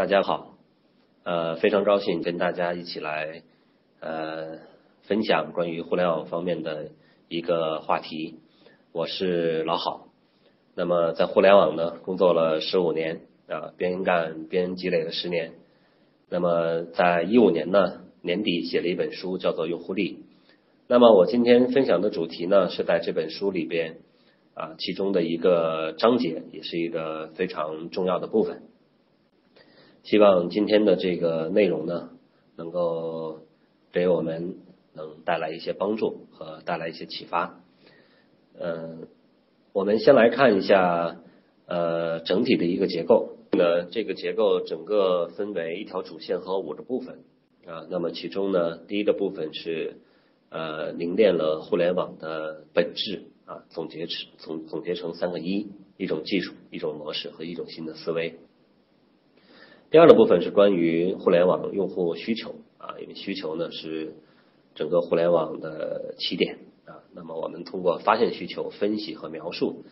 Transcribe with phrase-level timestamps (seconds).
[0.00, 0.54] 大家好，
[1.24, 3.42] 呃，非常高兴跟大家一起来
[4.00, 4.60] 呃
[5.02, 6.92] 分享关于互联网方面的
[7.28, 8.38] 一个话题。
[8.92, 10.06] 我是老郝，
[10.74, 15.52] 那么在互联网呢工作了十五年啊，边干边积累了十年。
[16.30, 20.14] 那么在一五年呢年底写了一本书，叫做《用户力》。
[20.86, 23.98] 那么我今天分享的主题呢是在这本书里边
[24.54, 28.62] 啊其中的一个章节，也是一个非常重要的部分。
[30.02, 32.10] 希望今天的这个内容呢，
[32.56, 33.40] 能够
[33.92, 34.56] 给我们
[34.94, 37.60] 能带来一些帮助和带来一些启发。
[38.58, 39.08] 嗯，
[39.72, 41.20] 我们先来看一下
[41.66, 43.36] 呃整体的一个结构。
[43.52, 47.18] 呢，这个结构整个分为一条主线和五个部分
[47.66, 47.86] 啊。
[47.90, 49.98] 那么其中呢，第一个部分是
[50.48, 58.38] 呃凝练了互联网的本质啊，总结成总总结成三个一：一种技术、一种模式和一种新的思维。
[59.90, 64.14] 第二个部分是关于互联网用户需求啊，因为需求呢是
[64.76, 67.02] 整个互联网的起点啊。
[67.12, 69.84] 那么我们通过发现需求、分析和描述，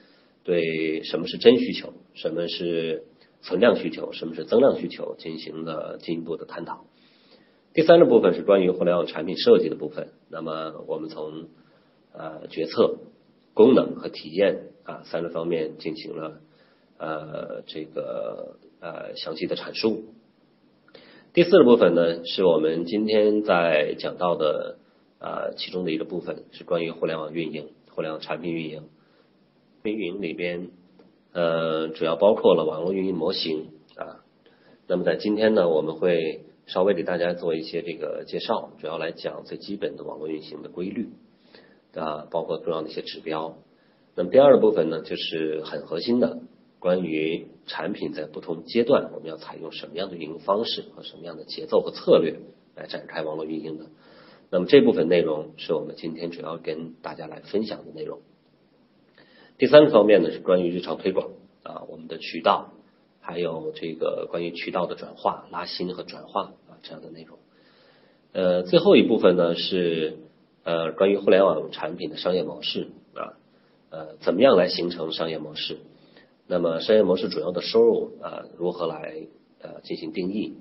[0.45, 3.07] 对什么是真需求、什么是
[3.43, 6.85] 存量需求、什么是增量需求进行了进一步的探讨。
[7.75, 10.13] 第三个部分是关于互联网产品设计的部分。
[10.31, 11.49] 那么我们从
[12.13, 13.01] 呃决策、
[13.53, 16.41] 功能和体验啊三个方面进行了
[16.99, 18.61] 呃这个。
[18.81, 20.05] 呃，详细的阐述。
[21.33, 24.79] 第四个部分呢，是我们今天在讲到的
[25.19, 28.85] 啊其中的一个部分，是关于互联网运营、互联网产品运营。
[29.83, 30.71] 运营里边，
[31.33, 34.25] 呃，主要包括了网络运营模型啊。
[34.87, 41.11] 那么在今天呢，我们会稍微给大家做一些这个介绍，主要来讲最基本的网络运行的规律
[41.95, 43.57] 啊，包括重要的一些指标。
[44.15, 46.41] 那么第二个部分呢，就是很核心的。
[46.79, 52.39] 关于产品在不同阶段，我们要采用什么样的运营方式和什么样的节奏和策略
[52.77, 53.87] 来展开网络运营的？
[54.51, 58.21] 那么这部分内容是我们今天主要跟大家来分享的内容。
[59.59, 61.31] 第三个方面呢是关于日常推广
[61.65, 62.71] 啊，我们的渠道，
[63.21, 67.39] 还有这个关于渠道的转化、拉新和转化啊这样的内容。
[68.33, 70.19] 呃，最后一部分呢是
[70.63, 73.35] 呃关于互联网产品的商业模式啊，
[73.91, 75.79] 呃，怎么样来形成商业模式？
[76.51, 79.27] 那么商业模式主要的收入啊，如何来
[79.61, 80.55] 呃进行定义？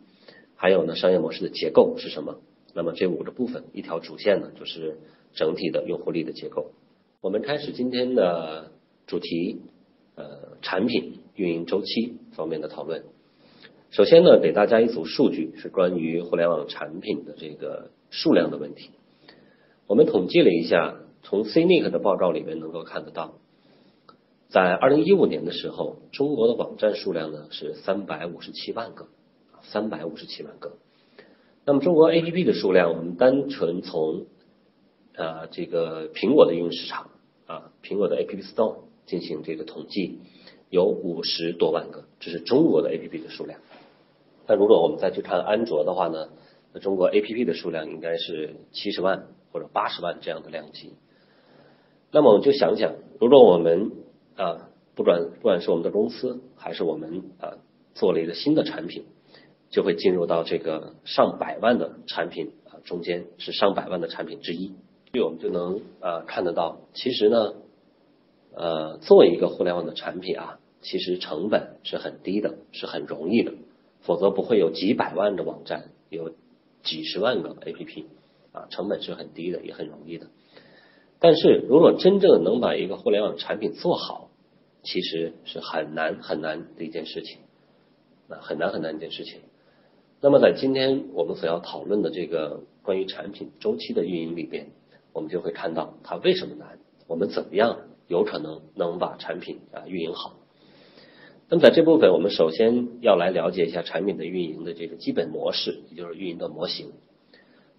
[0.55, 2.39] 还有呢，商业模式的结构是什么？
[2.73, 4.97] 那么这五个部分，一条主线呢，就是
[5.33, 6.71] 整体的用户力的结构。
[7.21, 8.71] 我们开始今天的
[9.05, 9.61] 主题，
[10.15, 13.05] 呃，产品运营周期方面的讨论。
[13.89, 18.89] 首先呢，给大家一组数据，是关于互联网产品的这个数量的问题。
[19.87, 23.35] 我们统计了一下，从 CNIC 的报告里面能够看得到。
[24.49, 29.07] 在二零一五年的时候，中国的网站数量呢是三百五十七万个，
[29.61, 30.77] 三百五十七万个。
[31.65, 34.25] 那么中国 A P P 的数量，我们单纯从
[35.17, 37.09] 啊这个苹果的应用市场
[37.45, 40.19] 啊，苹果的 A P P Store 进行这个统计，
[40.69, 43.59] 有五十多万个，这是中国的 A P P 的数量。
[44.47, 46.29] 那如果我们再去看安卓的话呢，
[46.71, 50.93] 那中国 A P P 的数量应该是七十万或者八十万这样的量级。
[52.13, 53.91] 那么我们就想想，如果我们
[54.37, 57.57] 啊，不管不管是我们的公司，还是我们啊
[57.95, 59.05] 做了一个新的产品，
[59.69, 64.67] 就会进入到这个上百万的产品啊中间，是上百万的产品之一。
[65.11, 67.53] 所以我们就能啊看得到，其实呢，
[68.53, 73.53] 呃，做一个互联网的产品啊，其实成本是很低的，是很容易的，
[74.01, 76.33] 否则不会有几百万的网站，有
[76.83, 78.05] 几十万个 APP
[78.51, 80.27] 啊，成本是很低的，也很容易的。
[81.19, 84.26] 但是如果真正能把一个互联网产品做好，
[84.87, 87.39] 其实是很难很难的一件事情，
[88.29, 89.41] 啊，很难很难一件事情。
[90.21, 94.67] 那么在今天我们所要讨论的这个关于产品周期的运营里边，
[95.11, 100.39] 我们就会看到它为什么难，我们怎么样有可能能把产品啊运营好。
[101.49, 106.93] 那么在这部分，我们首先要来了解一下产品的运营的这个基本模式，也就是运营的模型。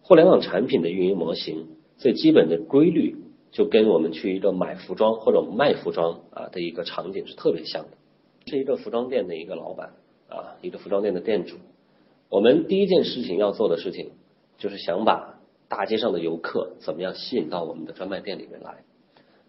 [0.02, 3.16] 互联网产品的运营模型最基本的规律。
[3.50, 7.96] 就跟我们去一个买服装或者卖服装啊的一个场景是特别像的，
[8.46, 9.94] 是一个服装店的一个老板
[10.28, 11.56] 啊，一个服装店的店主。
[12.28, 14.10] 我们第一件事情要做的事情，
[14.58, 18.84] 就是想把大街上的游客怎么样吸引到我们的专卖店里面来。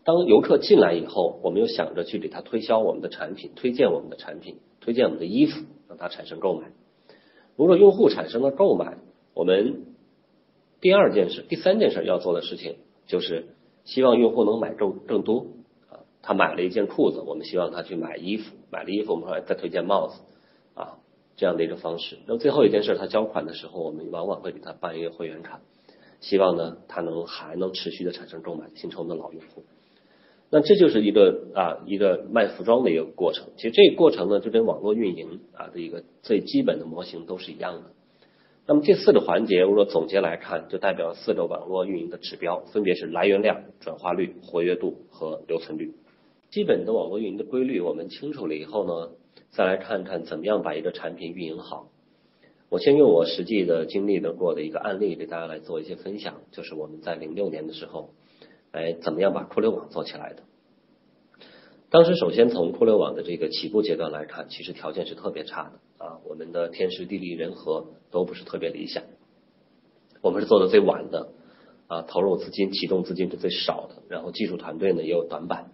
[0.06, 6.72] 当游客进来以后，我们又想着去给他推销我们的产品，推荐我们的产品，推荐我们的衣服，让他产生购买。
[7.58, 8.98] 如果用户产生了购买，
[9.34, 9.84] 我们
[10.80, 13.50] 第二件事、第三件事要做的事情就是。
[13.90, 15.48] 希望用户能买更更多
[15.90, 20.22] 啊，他买了一件裤子，我们希望他去买衣服，买了衣服我们说再推荐帽子
[20.76, 21.00] 啊，
[21.36, 22.20] 这样的一个方式。
[22.28, 25.62] 那么最后一件事，他交款的时候，我们往往会给他办一个会员卡，
[26.20, 29.64] 希望呢他能还能持续的产生购买，形成我们的老用户。
[30.52, 33.48] 那这就是一个啊一个卖服装的一个过程。
[33.56, 37.92] 其实这个过程呢，就跟网络运营啊的一个最基本的模型都是一样的。
[38.70, 45.96] 那么这四个环节，如果总结来看，就代表四个网络运营的指标，分别是来源量、转化率、活跃度和留存率。
[46.52, 49.10] 基本的网络运营的规律我们清楚了以后呢，
[49.50, 51.88] 再来看看怎么样把一个产品运营好。
[52.70, 58.12] 我先用我实际的经历的过的一个案例给大家来做一些分享，就是我们在零六年的时候。
[58.72, 60.44] 哎，怎么样把酷流网做起来的？
[61.92, 69.04] 当时首先从互联网的这个起步阶段来看，其实条件是特别差的啊，我们的天时地利人和都不是特别理想，
[70.22, 71.30] 我们是做的最晚的
[71.88, 75.72] 啊，投入资金、启动资金是最少的，然后技术团队呢也有短板。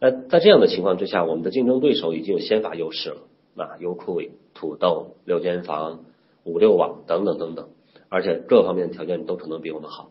[0.00, 3.22] 那在这样的情况之下，我们的竞争对手已经有先发优势了
[3.56, 4.22] 啊，优酷、
[4.54, 6.04] 土豆、六间房、
[6.44, 7.68] 五六网等等等等，
[8.08, 10.10] 而且各方面的条件都可能比我们好。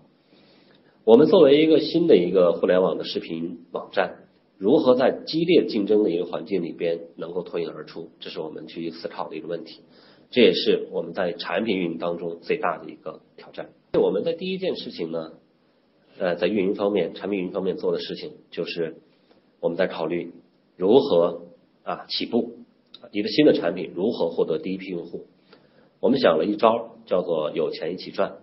[1.03, 4.24] 我们作为一个新的一个互联网的视频网站，
[4.57, 9.81] 如何在激烈竞争的一个环境里边能够脱颖而出，这是我们去思考的一个问题。
[10.31, 13.69] 这也是我们在产品运营当中最大的一个挑战。
[13.93, 15.33] 我们的第一件事情呢，
[16.17, 18.95] 呃，在运营方面，产品运营方面做的事情，就是
[19.59, 20.33] 我们在考虑
[20.77, 21.43] 如何
[21.83, 22.57] 啊起步，
[23.11, 25.25] 一个新的产品如何获得第一批用户。
[25.99, 28.37] 我们想了一招，叫做有钱一起赚。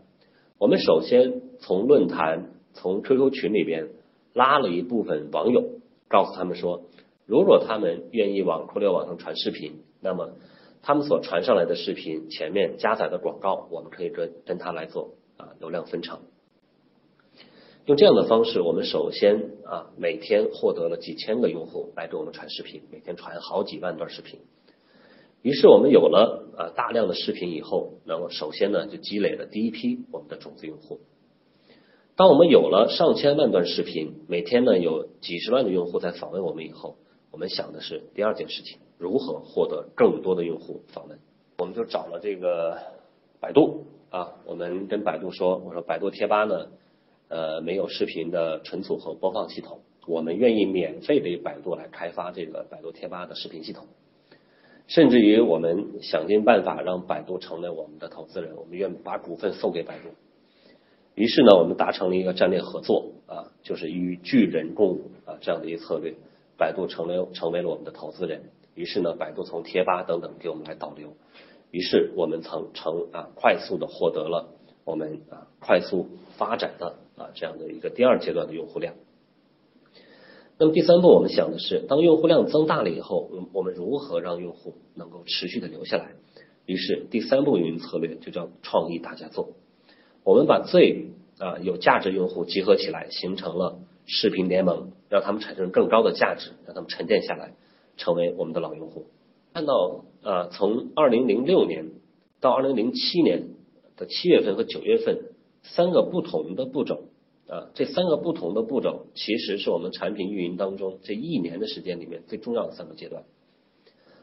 [0.59, 3.89] 我们首先从论坛、从 QQ 群里边
[4.33, 5.81] 拉了一部分网友，
[6.13, 6.83] 告诉他们说，
[7.25, 10.33] 如果他们愿意往酷六网上传视频，那么
[10.83, 16.21] 他们所传上来的视频前面加载的广告，我们可以跟跟他来做啊流量分成。
[17.87, 24.41] 用这样的方式，我们首先啊每天获得了几千个用户来给我们传视频，每天传好几万段视频。
[25.41, 31.01] 于是我们有了啊大量的视频以后，那么首先呢就积累了第一批我们的种子用户。
[32.15, 36.97] 当我们有了上千万段视频，每天呢有几十万的用户在访问我们以后，
[37.31, 41.19] 我们想的是第二件事情，如何获得更多的用户访问？
[41.57, 42.77] 我们就找了这个
[43.41, 46.69] 百度啊，我们跟百度说，我说百度贴吧呢，
[47.29, 53.87] 呃没有视频的存储和播放系统，我们愿意免费给百度来开发这个百度贴吧的视频系统。
[54.87, 60.11] 甚至于我们想尽办法让百度成为我们的投资人，我们愿把股份送给百度。
[61.15, 66.15] 于是呢，我们达成了一个战略合作啊，就是与巨人共舞啊这样的一个策略。
[66.59, 68.45] 百度成为成为了我们的投资人。
[68.75, 71.15] 于是呢，百度从贴吧等等给我们来导流。
[71.71, 74.55] 于是我们曾成啊快速的获得了
[74.85, 78.95] 我们啊快速发展的啊这样的一个第二阶段的用户量。
[80.59, 86.13] 那么第三步，我们想的是，当用户量增大了以后，我们如何让用户能够持续的留下来？
[86.67, 89.51] 于是第三步运营策略就叫创意大家做。
[90.25, 91.07] 我们把最
[91.39, 97.55] 啊有价值用户集合起来，形成了视频联盟，让他们产生更高的价值，让他们沉淀下来，
[97.97, 99.07] 成为我们的老用户。
[99.53, 101.91] 看到啊，从二零零六年
[102.41, 103.49] 到二零零七年
[103.97, 105.19] 的七月份和九月份
[105.63, 107.05] 三个不同的步骤。
[107.49, 113.25] 啊，这三个不同的步骤，其实是我们产品运营当中这一年的时间里面最重要的三个阶段。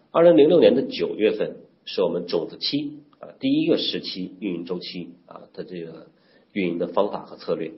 [0.10, 6.08] 二零零六年的九月份是我们种子期啊第一个时期运营周期啊的这个
[6.52, 7.72] 运营的方法和策略。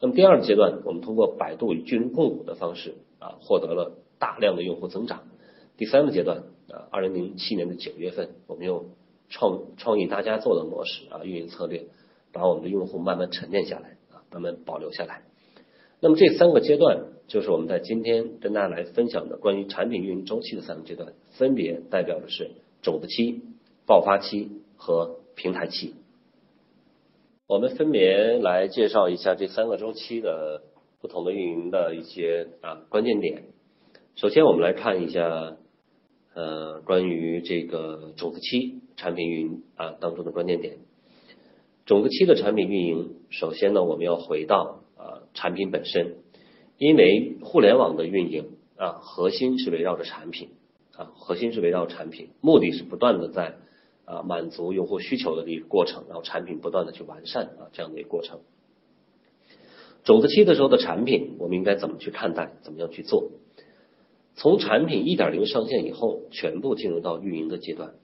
[0.00, 5.24] 那么第二个阶段，我们通过百度与巨人共舞的方式啊获得了大量的用户增长。
[5.76, 8.90] 第三个阶段啊，二零零七年的九月份，我们用
[9.28, 11.86] 创创意大家做的模式啊运营策略，
[12.32, 14.22] 把我们的用户慢慢沉淀下来啊。
[14.30, 15.22] 慢慢保留下来。
[16.00, 22.52] 那么这三个阶段，就是我们在今天跟大家来分享的关于产品运营周期的三个阶段，分别代表的是
[22.82, 23.42] 种子期、
[23.86, 25.94] 爆发期和平台期。
[27.46, 30.62] 我们分别来介绍一下这三个周期的
[31.00, 33.44] 不同的运营的一些啊关键点。
[34.16, 35.56] 首先，我们来看一下
[36.34, 40.78] 呃关于这个种子期产品运营啊当中的关键点。
[41.86, 46.16] 种子期的产品运营，首先呢，我们要回到啊产品本身，
[46.76, 50.50] 因为互联网的运营啊，核心是围绕着产品
[50.94, 53.54] 啊，核心是围绕产品，目的是不断的在
[54.08, 58.40] 啊满足用户需求的一个过程，然后产品不断的去完善啊这样的一个过程。
[60.04, 63.30] 种子期的时候的产品，我们应该怎么去看待，怎么样去做？
[64.34, 67.94] 从产品一点零上线以后，全部进入到运营的阶段，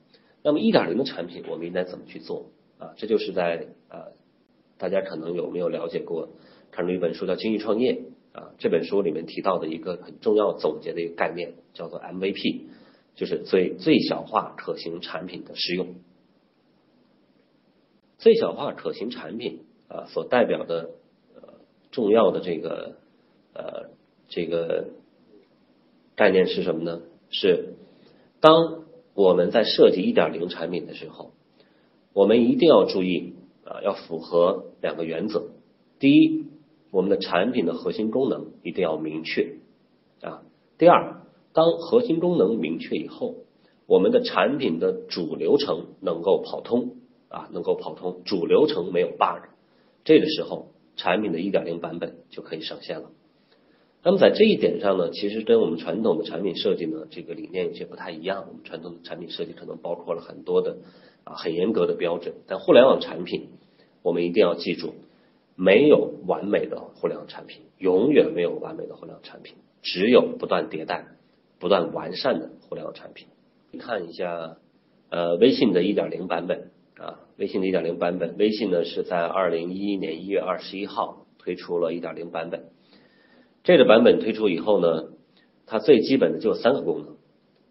[0.43, 2.51] 那么一点零的产品，我们应该怎么去做？
[2.79, 4.09] 啊，这就是在啊，
[4.77, 6.29] 大家可能有没有了解过？
[6.73, 7.93] 看过一本书叫《精益创业》
[8.39, 12.63] 啊，这本书里面提到的一个很重要总结的一个概念叫做 MVP，
[13.15, 15.95] 就是最最小化可行产品的适用。
[18.19, 20.91] 最小化可行产品啊，所代表的
[21.35, 21.55] 呃
[21.91, 22.97] 重要的这个
[23.53, 23.91] 呃
[24.29, 24.89] 这个
[26.17, 27.03] 概念是什么呢？
[27.31, 27.75] 是
[28.41, 31.33] 当我们在设计一点零产品的时候，
[32.13, 35.49] 我们一定要注意啊，要符合两个原则。
[35.99, 36.47] 第一，
[36.91, 39.57] 我们的产品的核心功能一定要明确
[40.21, 40.43] 啊。
[40.79, 41.23] 第二，
[41.55, 43.37] 当核心功能明确以后，
[43.87, 46.97] 我们的产品的主流程能够跑通
[47.29, 49.49] 啊，能够跑通，主流程没有 bug，
[50.05, 53.11] 这个时候产品的一点零版本就可以上线了。
[54.03, 58.45] 那么在这一点上呢，其实跟我们传统的产品设计呢，这个理念有些不太一样。
[58.49, 60.79] 我们传统的产品设计可能包括了很多的
[61.25, 63.49] 啊很严格的标准，但互联网产品，
[64.03, 64.93] 我们一定要记住，
[65.55, 71.07] 没有完美的互联网产品，永远没有完美的互联网产品，只有不断迭代、
[71.59, 73.29] 不断完善的互联网产品。
[73.71, 74.57] 你看一下
[75.11, 82.67] 呃微信的一点零版本啊，微信的一点零版本，微信呢是在二零一一年一月二十一号推出了一点零版本。
[83.63, 85.09] 这个版本推出以后呢，
[85.67, 87.17] 它最基本的就三个功能。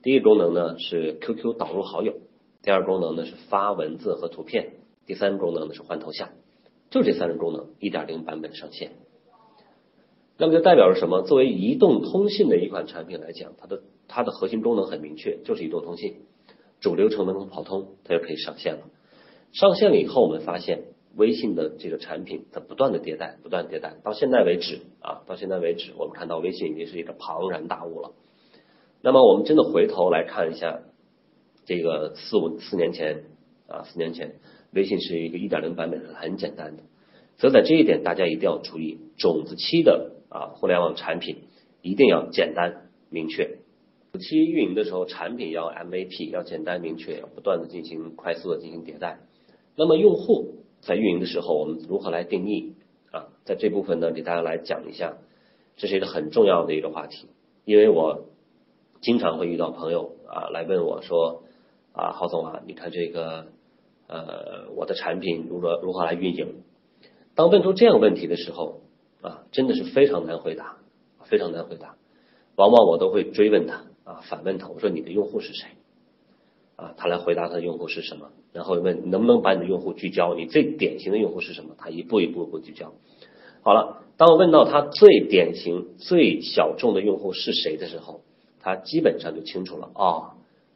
[0.02, 2.16] 第一个功能呢是 QQ 导入好友，
[2.62, 4.74] 第二个功能呢是发文字和图片，
[5.06, 6.30] 第三个功能呢是换头像。
[6.90, 8.92] 就这三个功能，一点零版本上线。
[10.38, 11.22] 那么就代表着什么？
[11.22, 16.16] 作为移动通信的一款产品来讲，它的它的核心功能很明确，就是移动通信，
[16.80, 18.82] 主流程能够跑通，它就可以上线了。
[19.52, 20.84] 上线了以后，我们发现。
[21.16, 28.14] 微信的这个产品在不断的迭代，不断迭代，到现在为止啊，到现在为止，我们看到微信已经是一个庞然大物了。
[29.04, 30.80] 那么我们真的回头来看一下，
[31.66, 33.26] 这个四五四年前
[33.68, 34.38] 啊，四年前，
[34.72, 36.82] 微信是一个一点零版本，是很简单的。
[37.38, 41.44] 所以在这一点，大家一定要注意，种子期的啊互联网产品
[41.82, 43.60] 一定要简单明确。
[44.12, 49.20] 初期运营的时候，产品要 MVP，要简单明确，要不断的进行快速的进行迭代。
[49.78, 50.56] 那么用户。
[50.86, 52.74] 在运营的时候，我们如何来定义
[53.10, 53.30] 啊？
[53.46, 55.16] 在这部分呢，给大家来讲一下，
[55.78, 57.30] 这是一个很重要的一个话题。
[57.64, 58.26] 因为我
[59.00, 61.44] 经常会遇到朋友啊来问我说
[61.94, 63.48] 啊，郝总啊，你看这个
[64.08, 66.64] 呃，我的产品如何如何来运营？
[67.34, 68.82] 当问出这样问题的时候
[69.24, 70.78] 啊，真的是非常难回答，
[71.24, 71.96] 非常难回答。
[72.56, 75.66] 往往我都会追问他啊，反问他，我说你的用户是谁？
[76.76, 81.74] 啊，他来回答他的用户是什么，然后问能不能把你的用户聚焦，你最典型的用户是什么？
[81.78, 82.94] 他一步一步步聚焦。
[83.62, 88.22] 好了，当我问到他最典型、最小众的用户是谁的时候，
[88.60, 90.36] 他基本上就清楚了啊，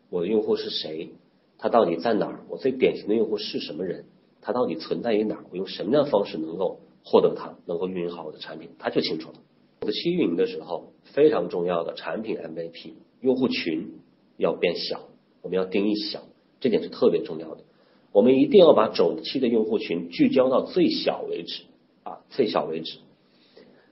[0.10, 1.10] 我的用户是谁？
[1.58, 2.40] 他到底在哪儿？
[2.48, 4.06] 我最典型的用户是什么人？
[4.42, 5.44] 他到底存在于哪儿？
[5.52, 8.72] 我用什么样的方式能够获得他，能够运营好我的产品？
[8.80, 9.36] 他就清楚了。
[9.80, 14.02] 我的期运营的时候，非常重要的产品 MVP，用户群
[14.36, 15.08] 要变小。
[15.42, 16.24] 我们要定义小，
[16.60, 17.64] 这点是特别重要的。
[18.12, 21.64] 我们一定要把种子期的用户群聚焦到最小为止
[22.04, 22.98] 啊，最小为止。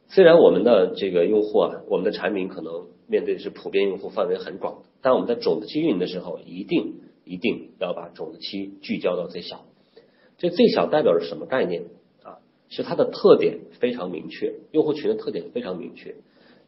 [0.10, 9.64] 虽然我们的这个用户啊，我们的产品可能面对的是普遍用户范围很广，但我们在种子期运营的时候，一定一定要把种子期聚焦到最小。
[10.38, 11.86] 这最小代表着什么概念？
[12.70, 16.16] 是它的特点非常明确，用户群的特点非常明确。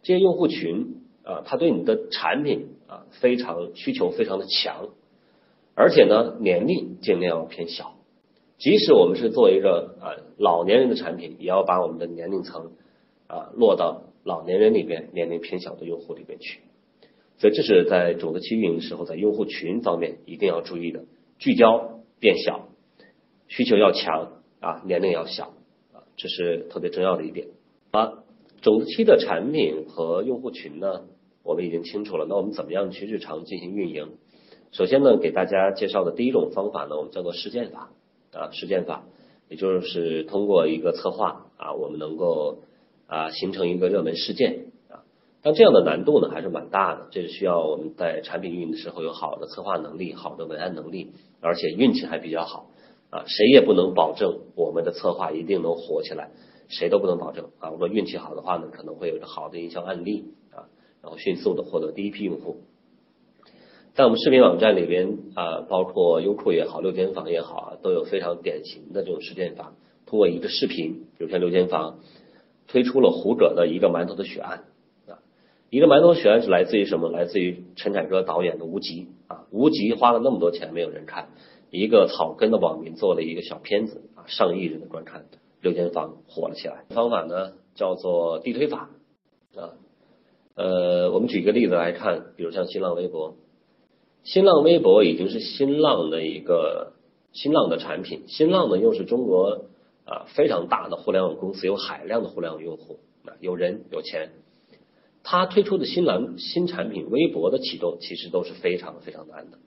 [0.04, 1.02] 这些用户群。
[1.28, 4.92] 啊，他对你的产品啊非常需求非常的强，
[5.76, 7.98] 而且呢年龄尽量要偏小，
[8.58, 12.72] 即使我们是做一个啊老年人的产品，也要把我们的年龄层
[13.28, 16.62] 啊落到老年人里边年龄偏小的用户里边去，
[17.40, 21.04] 所以这是在种子期运营时候在用户群方面一定要注意的，
[21.40, 22.70] 聚焦变小，
[23.50, 25.52] 需求要强啊年龄要小
[26.18, 27.48] 这是特别重要的一点
[27.92, 28.24] 啊
[28.62, 31.04] 种子期的产品和用户群呢。
[31.44, 34.10] 我们已经清楚了，那我们怎么样去日常进行运营？
[34.74, 37.92] 首先呢，给大家介绍的第一种方法呢，我们叫做事件法
[38.34, 39.06] 啊，事件法，
[39.48, 42.64] 也就是通过一个策划啊，我们能够
[43.06, 45.08] 啊形成一个热门事件啊。
[45.42, 52.72] 但这样的难度呢还是蛮大的，这是需要我们在产品运营的时候有好的策划能力、好的文案能力，而且运气还比较好
[53.10, 53.24] 啊。
[53.28, 56.32] 谁也不能保证我们的策划一定能火起来，
[56.68, 57.70] 谁都不能保证啊。
[57.70, 60.70] 如果运气好的话呢，可能会有一个好的营销案例啊。
[61.02, 62.58] 然后迅速的获得第一批用户，
[63.94, 69.74] 在我们视频网站里边啊，包括优酷也好，六间房也好啊，都有非常典型的这种实践法。
[70.06, 72.00] 通过一个视频，比如像六间房
[72.68, 74.64] 推出了胡歌的一个馒头的血案
[75.08, 75.20] 啊，
[75.70, 77.10] 一个馒头血案是来自于什么？
[77.10, 81.30] 来自于陈凯歌导演的《无极》啊，《无极》花了那么多钱没有人看，
[81.70, 85.26] 一个草根的网民做了一个小片子啊，上亿人的观看，
[85.62, 86.86] 六间房火了起来。
[86.90, 88.90] 方法呢叫做地推法
[89.56, 89.74] 啊。
[90.56, 93.36] 呃，我们举一个例子来看，比如像新浪微博，
[94.24, 96.94] 新浪微博已经是新浪的一个
[97.32, 99.66] 新浪的产品，新浪呢又是中国
[100.06, 104.32] 啊非常大的互联网公司，有海量的互联网用户啊，有人有钱。
[105.24, 109.58] 他推出的新浪新产品微博的启动，其实都是非常非常难的。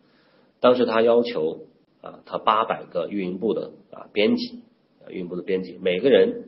[0.58, 1.66] 当时他要求
[2.00, 4.60] 啊，他八百个运营部的啊编辑，
[5.04, 6.44] 啊运营部的编辑，每个人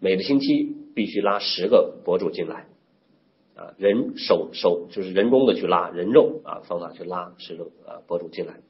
[0.00, 2.66] 每个星期必须拉十个博主进来，
[3.54, 8.60] 啊，人手手就是人工的去拉人肉啊方法去拉十个啊博主进来。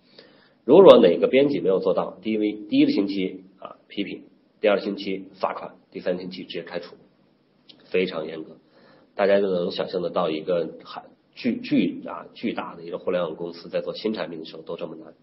[0.64, 4.22] 如果哪个编辑没有做到，第一第一个星期啊批评，
[4.60, 6.94] 第二个星期罚款，第三星期直接开除，
[7.86, 8.58] 非常严格。
[9.14, 11.02] 大家就能想象得到，一个很
[11.34, 15.14] 巨巨啊巨大的一个互联网公司在做新产品的时候都这么难。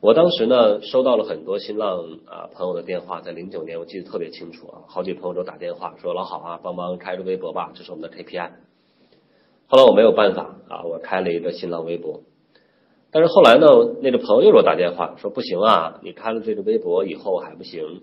[0.00, 8.50] 我当时呢收到了很多新浪啊朋友的电话，在零九年我记得特别清楚啊，好几朋友都打电话说老好啊，帮忙开个微博吧，这是我们的 KPI。
[9.66, 12.22] 后来我没有办法啊，我开了一个新浪微博。
[13.10, 13.66] 但是后来呢，
[14.00, 18.00] 那个朋友又给我打电话说不行啊，你开了这个微博以后还不行，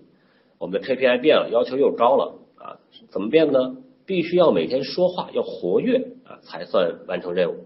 [0.58, 2.78] 我们的 KPI 变了，要求又高了啊，
[3.10, 3.74] 怎么变呢？
[4.06, 7.64] 必须要每天说话，要活跃啊，才算完成任务。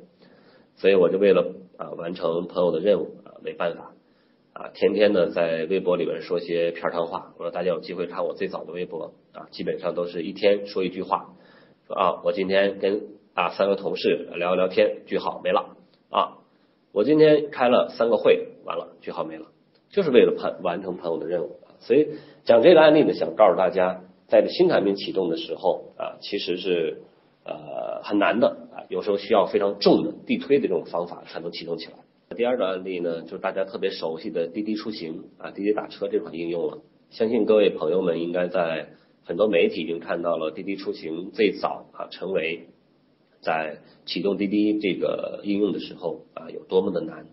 [0.76, 3.91] 所以我就为了啊完成朋友的任务啊，没办法
[4.52, 7.32] 啊，天天呢在微博里边说些片儿汤话。
[7.38, 11.34] 我说大家有机会看我最早的微博啊，基本上都是一天说一句话，
[11.86, 13.02] 说啊我今天跟
[13.34, 15.76] 啊三个同事聊聊天，句号没了
[16.10, 16.38] 啊，
[16.92, 19.46] 我今天开了三个会，完了句号没了，
[19.90, 21.56] 就是为了完完成朋友的任务。
[21.80, 22.08] 所以
[22.44, 24.02] 讲这个案例呢，想告诉大家。
[24.28, 27.02] 在新产品启动的时候啊，其实是
[27.44, 31.92] 呃很难的啊，有时候需要非常重的地推的这种方法才能启动起来。
[32.34, 36.78] 第二个案例呢，就是大家特别熟悉的滴滴出行啊，滴滴打车这款应用了。
[37.10, 38.88] 相信各位朋友们应该在
[39.24, 42.68] 很多媒体已经看到了滴滴出行最早啊成为
[43.40, 47.26] 在启动滴滴这个应用的时候啊有多么的难。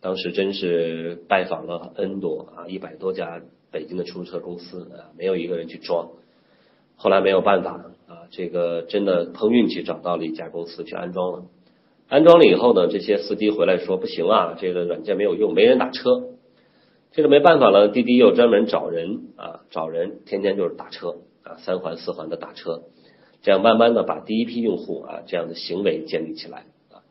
[0.00, 3.42] 当时真是拜访了 N 多啊一百多家。
[3.74, 6.10] 北京的出租车公司啊，没有一个人去装。
[6.94, 11.46] 后来没有办法啊，这个真的碰运气找到了一家公司去安装了。
[12.08, 16.30] 安装了以后呢，这些司机回来说不行啊，这个软件没有用，没人打车。
[17.12, 22.82] 这个没办法了，滴滴又专门找人啊，找人天天就是打车啊，三环四环的打车，
[23.42, 27.02] 这样慢慢的把第一批用户啊这样的行为建立起来啊。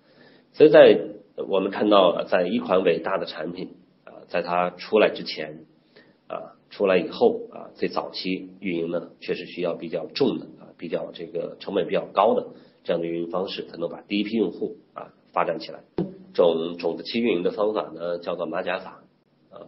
[0.54, 1.00] 所以在
[1.48, 5.66] 我们看到，在一款伟大的产品啊，在它出来之前。
[6.26, 12.48] 啊，出来以后啊，最早期运营呢，确实需要比较重的啊，比较这个成本比较高的
[12.84, 14.78] 这样的运营方式，才能把第一批用户
[15.34, 15.82] 发展起来。
[16.34, 19.04] 种种子期运营的方法呢，叫做马甲法
[19.52, 19.68] 啊。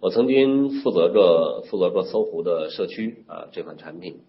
[0.00, 4.20] 我曾经负责过负责过搜狐的社区啊这款产品。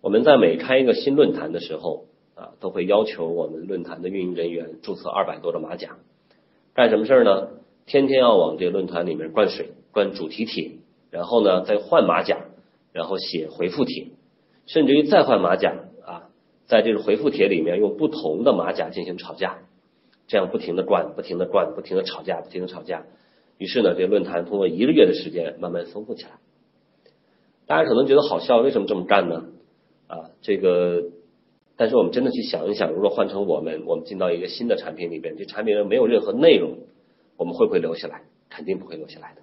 [0.00, 5.98] 我们在每开一个新论坛的时候啊，都会要求我们论坛的运营人员注册二百多个马甲，
[6.72, 7.48] 干什么事儿呢？
[7.84, 10.72] 天天要往这个论坛里面灌水，灌主题帖。
[11.10, 12.44] 然后呢，再换马甲，
[12.92, 14.08] 然后写回复帖，
[14.66, 16.28] 甚至于再换马甲啊，
[16.66, 19.60] 在这个回复帖里面用不同的马甲进行吵架，
[20.28, 23.06] 这样不停的灌，不停的灌，不停的吵架，不停的吵架。
[23.58, 26.30] 于是呢，这个论坛通过一个月的时间慢慢丰富起来。
[27.66, 29.46] 大家可能觉得好笑，为什么这么干呢？
[30.06, 31.02] 啊，这个，
[31.76, 36.78] 但是我们真的去想一想，如果换成我们，我们进到一个新的产品里边，这产品上没有任何内容，
[37.36, 38.22] 我们会不会留下来？
[38.48, 39.42] 肯定不会留下来的。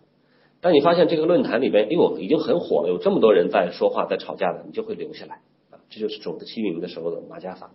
[0.62, 5.78] 当你发现这个论坛里边，哎呦，已经很火了，有这么多人在说话、在吵架了，你就会留下来啊。
[5.90, 7.72] 这就是种子期运营的时候的马甲法。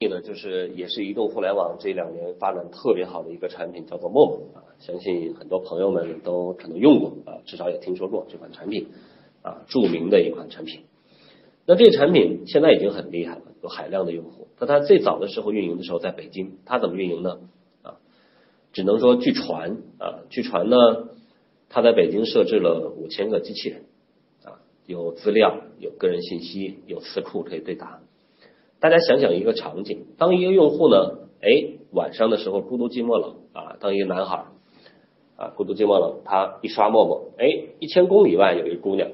[0.00, 4.64] 这个，就是也是移动互联网这两年发展特别好的一个产品，叫做陌陌啊。
[4.78, 8.88] 相信很多朋友们都可能用过啊，至少也听说过这款产品
[9.42, 10.84] 啊，著名的一款产品。
[11.66, 14.48] 那这个产品现在已经很厉害了，有海量的用户。
[14.58, 17.38] 那它最早的时候运营的时候在北京，它怎么运营呢？
[17.82, 17.98] 啊，
[18.72, 20.76] 只能说据传啊，据传呢。
[21.72, 23.84] 他在北京设置了五千个机器人，
[24.42, 28.00] 啊，有资料，有个人信息，有词库可以对答。
[28.80, 34.46] 大家想想一个场景：当一个用户呢，哎，晚上的时候孤独寂寞冷啊，当一个男孩
[35.36, 37.46] 啊，孤独寂寞冷，他一刷陌陌，哎，
[37.78, 39.10] 一千公里外有一姑娘，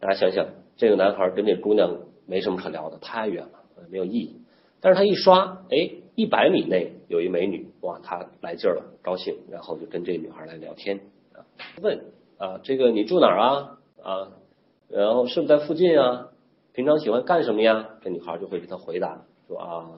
[0.00, 4.40] 大家想想，这个男孩跟这姑娘没什么可聊的，太远了，没有意义。
[4.80, 10.98] 但是他一刷，哎，一百米内有一美女，哇，他来劲儿了，高兴，然后就跟这女孩来聊天。
[11.80, 12.00] 问
[12.36, 13.78] 啊，这个你住哪儿啊？
[14.02, 14.32] 啊，
[14.88, 16.30] 然后是不是在附近啊？
[16.74, 17.90] 平常喜欢干什么呀？
[18.00, 19.90] 这女孩就会给他回答说啊，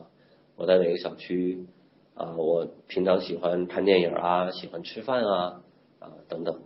[0.56, 1.66] 我在哪个小区
[2.14, 2.34] 啊？
[2.36, 5.60] 我平常喜欢看电影啊，喜欢吃饭啊
[6.00, 6.62] 啊等等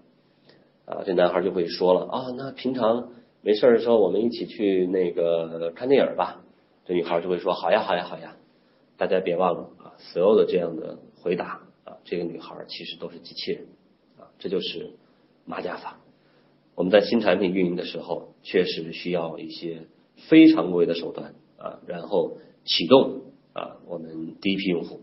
[0.87, 1.03] 啊。
[1.05, 3.11] 这男孩就会说了啊，那平常
[3.43, 6.43] 没事的时候，我们一起去那个看电影吧。
[6.87, 8.35] 这女孩就会说好呀，好呀，好呀。
[8.97, 11.99] 大家别忘了啊，所有的这样的回答啊。
[12.05, 13.67] 这个女孩其实都是机器人
[14.19, 14.95] 啊，这就是
[15.45, 16.01] 马甲法。
[16.75, 19.83] 我们在新产品运营的时候，确实需要一些
[20.29, 25.01] 非常规的手段啊，然后启动啊我们第一批用户。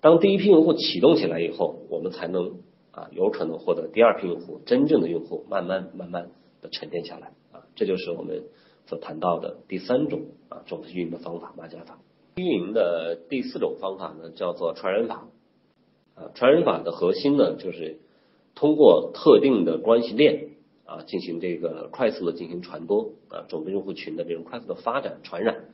[0.00, 2.60] 当第一批用户启动起来以后，我们才能
[2.90, 6.30] 啊有可能获得第二批用户，真正的用户慢慢慢慢
[6.62, 8.44] 的沉淀下来啊，这就是我们
[8.86, 11.98] 所谈到的第三种啊种子运营的方法——马甲法。
[12.36, 15.28] 运营的第四种方法呢，叫做传人法。
[16.14, 17.98] 啊，传人法的核心呢，就是
[18.54, 20.50] 通过特定的关系链
[20.90, 25.66] 啊，进行这个快速的进行传播啊，种子用户群的这种快速的发展传染。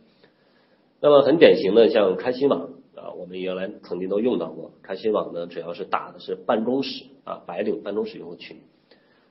[1.00, 4.72] 那么很典型的，像开心网啊，我们原来曾经都用到过。
[4.82, 8.58] 开心网呢，主要是打的是办公室啊，白领办公室用户群，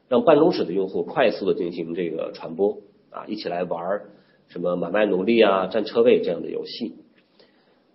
[0.09, 2.79] 让办公室的用户快速的进行这个传播
[3.11, 4.01] 啊，一起来玩
[4.47, 6.95] 什么买卖奴隶啊、占车位这样的游戏。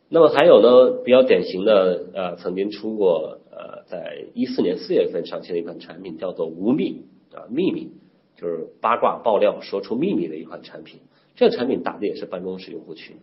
[0.09, 7.05] 那么还有呢，比较典型的呃，曾经出过呃，在一四年四月份上线的一款产品，叫做无密
[7.49, 7.93] 秘密，
[8.37, 11.01] 就是八卦爆料说出秘密的一款产品。
[11.37, 13.17] 这个产品打的也是办公室用户群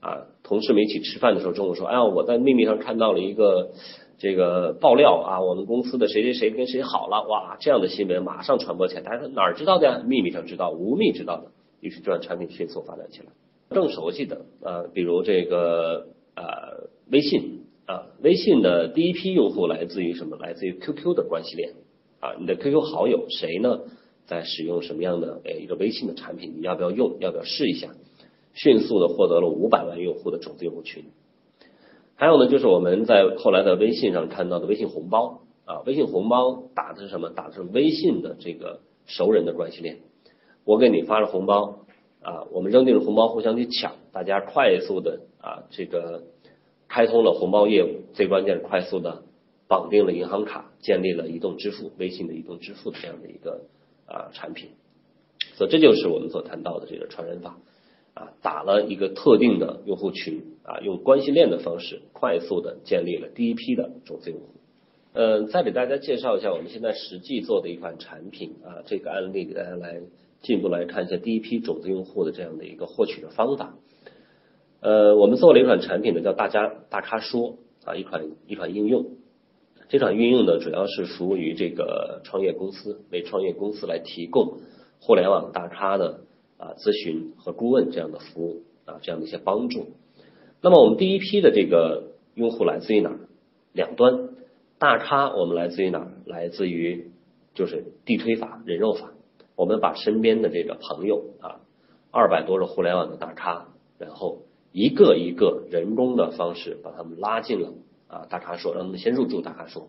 [0.00, 3.70] 啊，同事们一起吃饭的时候，中午说，哎呀，我在秘密上看到了一个
[4.18, 10.02] 这个爆料啊，我们公司的谁谁谁跟谁好了，哇，这样的新闻马上传播起来，大家哪儿知道的呀？
[10.04, 13.26] 秘密上知道，无秘知道的，于是这款产品迅速发展起来。
[13.68, 16.08] 更熟悉的呃，比如这个。
[16.34, 20.38] 呃，微信啊，微信的第一批用户来自于什么？
[20.38, 21.74] 来自于 QQ 的关系链
[22.22, 23.80] 啊，你的 QQ 好友谁呢？
[24.26, 26.54] 在使用什么样的诶一个微信的产品？
[26.58, 27.16] 你要不要用？
[27.18, 27.88] 要不要试一下？
[28.54, 31.06] 迅速的获得了五百万用户的种子用户群。
[32.14, 37.30] 还有呢，就是我们在后来的微信上看到的微信红包啊，微信红包打的是什么？
[37.30, 39.98] 打的是微信的这个熟人的关系链。
[40.64, 41.80] 我给你发了红包
[42.22, 45.22] 啊，我们扔进了红包，互相去抢，大家快速的。
[45.40, 46.22] 啊，这个
[46.88, 49.24] 开通了红包业务，最关键是快速的
[49.68, 53.62] 绑定了银行卡，建立了移动支付，微信的移动支付的这样的一个
[54.06, 54.70] 啊产品，
[55.54, 57.58] 所以这就是我们所谈到的这个传人法
[58.14, 64.46] 啊，打了一个特定的用户群啊，用关系链的方式快速的建立了第一批的种子用户。
[65.14, 70.00] 嗯，再给大家介绍一下我们现在实际做的一款产品啊，这个案例给大家来
[70.42, 73.76] 进一步来看一下第一批种子用户的这样的一个获取的方法。
[74.80, 79.06] 呃，我们做了一款产品呢，叫大家大咖说啊，一款一款应用。
[79.92, 84.60] 这场运用呢，主要是服务于这个创业公司，为创业公司来提供
[85.02, 86.20] 互联网大咖的
[86.56, 89.88] 啊咨询和顾问这样的服务啊，这样的一些帮助。
[90.62, 93.18] 那么我们第一批的这个用户来自于哪？
[93.74, 94.30] 两端
[94.78, 96.10] 大咖，我们来自于哪？
[96.24, 97.10] 来自于
[97.54, 99.12] 就是地推法、人肉法。
[99.56, 101.60] 我们把身边的这个朋友啊，
[102.10, 104.44] 二百多个互联网的大咖，然后。
[104.74, 107.74] 一个一个人工的方式把他们拉进了
[108.12, 109.88] 啊大咖说，让他们先入驻大咖说。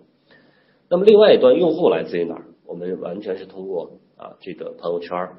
[0.89, 2.45] 那么另外一端用户来自于哪儿？
[2.65, 5.29] 我们完全是通过啊这个朋友圈，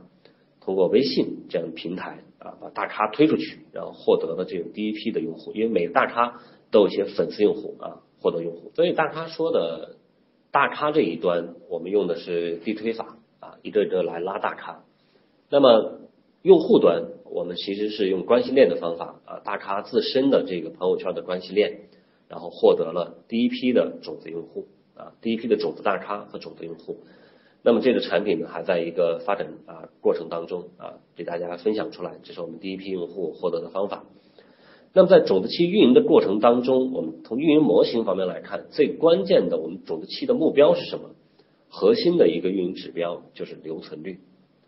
[0.61, 5.53] 通过微信这样的平台啊把大咖推出去，然后获得了这种第一批的用户。
[5.55, 9.97] 因为每个大咖都有一些粉丝用户啊获得用户，所以大咖说的
[10.53, 14.85] 大咖这一端我们用的是地推法啊一个一个来拉大咖。
[15.49, 16.01] 那么
[16.42, 17.05] 用户端。
[17.27, 21.88] 我们其实是用关系链的方法啊，大咖自身的这个朋友圈的关系链，
[22.35, 24.66] 然后获得了第一批的种子用户
[24.97, 26.97] 啊，第一批的种子大咖和种子用户。
[27.62, 34.05] 那么这个产品呢，还在一个发展啊过程当中啊，给大家分享出来，这是我们第一批用户获得的方法。
[34.92, 41.11] 那么在种子期运营的过程当中，我们从运营模型方面来看，最关键的我们种子期的目标是什么？
[41.68, 44.18] 核心的一个运营指标就是留存率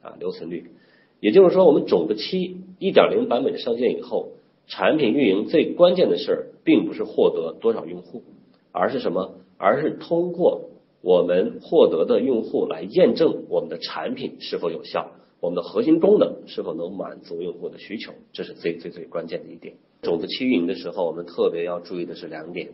[0.02, 0.70] 啊，留存率。
[1.18, 4.28] 也就是说，我们种子期一点零版本上线以后，
[4.66, 8.24] 产品运营最关键的事儿，并不是获得多少用户，
[8.72, 9.36] 而是什么？
[9.56, 19.76] 而是通过我们获得的用户来验证我们的产品是否有效，我们的核心功能是否能满足用户的需求，这是最最最关键的一点。
[20.02, 22.70] 种子期运营的时候，我们特别要注意的是两点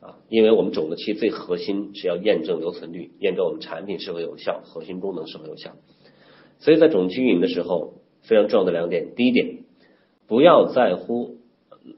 [0.00, 5.72] 啊，因为我们种子期最核心是要验证留存率，验证我们产品是否有效，核心功能是否有效。
[6.58, 9.64] 所以在种子期运营的时候，非常重要的两点，第一点，
[10.28, 11.38] 不要在乎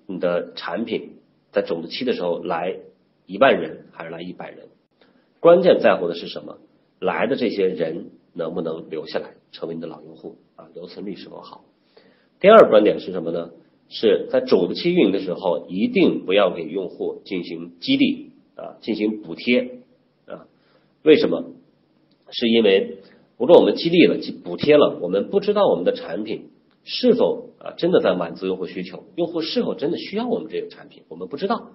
[0.07, 1.14] 你的产品
[1.55, 2.77] 在种子期的时候来
[3.25, 4.67] 一万人还是来一百人，
[5.41, 6.59] 关键在乎的是什么？
[7.01, 10.69] 来的这些人能不能留下来，成为你的老用户啊？
[10.75, 11.65] 留存率是否好？
[12.41, 13.53] 第二个观点是什么呢？
[13.89, 19.79] 是在种子期运营的时候，一定不要给用户进行激励啊，进行补贴
[20.27, 20.47] 啊？
[21.03, 21.45] 为什么？
[22.31, 22.99] 是因为。
[23.37, 26.51] 无论我们激励了、补贴了，我们不知道我们的产品
[26.85, 31.71] 是否啊真的在满足用户需求，用户是否真的需要我们这个产品，我们不知道，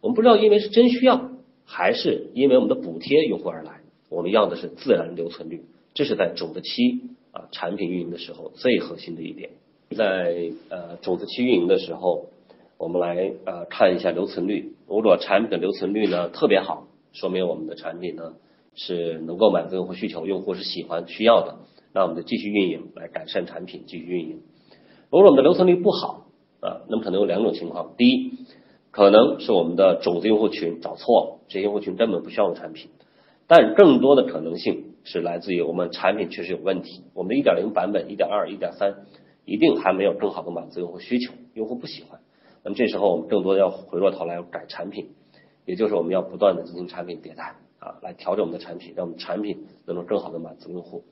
[0.00, 1.30] 我们不知道，因为是真需要
[1.64, 3.80] 还是因为我们的补贴用户而来？
[4.10, 5.62] 我们要的是自然留存率，
[5.94, 9.50] 这是在种子期啊产品运营的时候最核心的一点。
[9.94, 12.26] 在呃种子期运营的时候，
[12.78, 14.72] 我们来呃看一下留存率。
[14.86, 18.34] 如果产品的留存率呢特别好，说明我们的产品呢
[18.74, 21.58] 是能够满足用户需求，用户是喜欢需要的，
[21.92, 24.40] 那我们就继续运营来改善产品，继续运营。
[25.10, 26.26] 如果我们的留存率不好
[26.60, 28.32] 啊，那么可能有两种情况：第一，
[28.90, 32.88] 可能是我们的种子用户群找错了，这些用户群根本不需要我们产品；
[33.46, 39.06] 但更多的可能性是来自于我们产品确实有问题，我们的一点零版本、一点二、一点三
[39.46, 42.20] 一定还没有更好的满足用户需求，用户不喜欢。
[42.62, 45.08] 那么这时候我们更多要回过头来改产品，
[45.64, 51.04] 也就是我们要不断的进行产品迭代啊，来调整我们的产品，让我们产品能够更好的满足用户。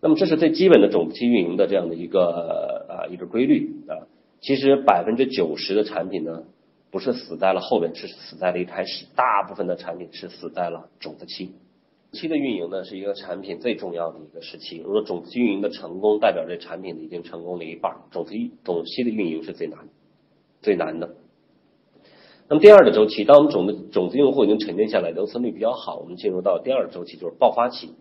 [0.00, 4.08] 那么这是最基本的种子期运营的这样的一个啊一个规律啊。
[4.40, 6.44] 其实百分之九十的产品呢，
[6.90, 9.04] 不是死在了后边，是死在了一开始。
[9.14, 11.52] 大部分的产品是死在了种子期。
[12.12, 14.78] 期的运营呢，是一个产品最重要的一个时期。
[14.78, 17.94] 如果种子期运营的成功，代表这产品已经成功了一半。
[18.10, 18.32] 种子
[18.64, 19.78] 种期的运营是最难
[20.62, 21.14] 最难的。
[22.48, 27.92] 那么第二个周期，当我们种子种子用户已经沉淀下来，留存率比较好，我们进入到第二个周期，就是爆发期。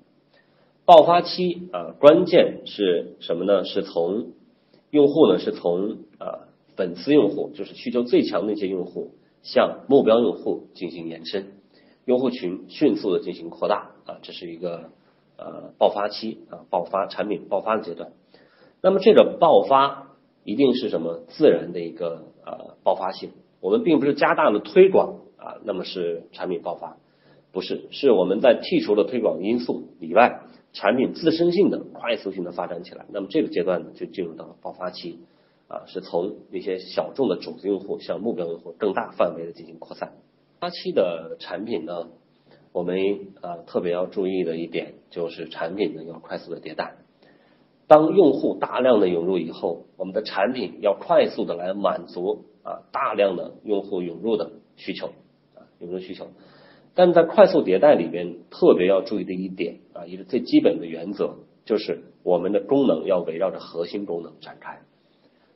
[0.89, 3.63] 爆发期啊，关键是什么呢？
[3.63, 4.31] 是从
[4.89, 9.11] 用户呢，是从啊粉丝用户，就是需求最强的一些用户，
[9.43, 11.51] 向目标用户进行延伸，
[12.05, 14.89] 用户群迅速的进行扩大啊，这是一个
[15.37, 18.11] 呃爆发期啊，爆发产品爆发的阶段。
[18.81, 23.29] 那么这个爆发一定是什么自然的一个呃爆发性？
[23.61, 26.97] 我们并不是加大了推广啊，那么是产品爆发，
[27.51, 30.38] 不是，是我们在剔除了推广因素以外。
[30.79, 35.19] 产品自身性的快速性的发展起来，那么这个阶段呢就进入到了爆发期
[35.67, 40.13] 啊，是从那些小众的种子用户向目标用户更大范围的进行扩散。
[40.61, 42.07] 发期的产品呢，
[42.71, 42.97] 我们
[43.41, 46.95] 啊特别要注意的一点就是产品呢要快速的迭代。
[47.87, 55.07] 当用户大量的涌入以后，我们的产品要快速的来满足啊大量的用户涌入的需求
[55.55, 56.27] 啊涌入需求。
[56.99, 64.81] 但在快速迭代里边，特别要注意的一点啊，一个最基本的原则就是，我们的功能要围绕着核心功能展开，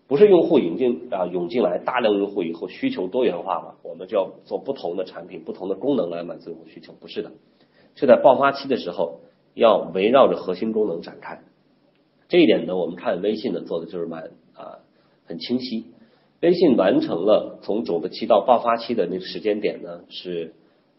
[0.07, 7.33] 不是用户引进啊涌进来大量用户以后需求多元化了，我们就要做不同的产品、不同的功能来满足用户需求，不是的，
[7.95, 9.19] 是在爆发期的时候
[9.53, 11.41] 要围绕着核心功能展开。
[12.29, 14.79] 这一点呢，我们看微信呢做的就是蛮啊
[15.25, 15.87] 很清晰，
[16.39, 20.53] 微信完成了从种子期到爆发期的那个时间点呢是。